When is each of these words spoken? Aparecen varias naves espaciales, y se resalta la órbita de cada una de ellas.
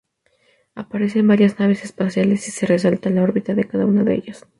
Aparecen 0.73 1.27
varias 1.27 1.59
naves 1.59 1.83
espaciales, 1.83 2.47
y 2.47 2.49
se 2.49 2.65
resalta 2.65 3.11
la 3.11 3.21
órbita 3.21 3.53
de 3.53 3.67
cada 3.67 3.85
una 3.85 4.03
de 4.03 4.15
ellas. 4.15 4.47